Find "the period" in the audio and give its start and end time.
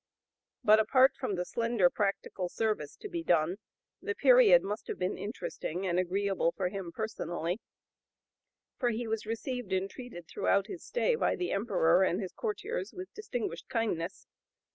4.01-4.63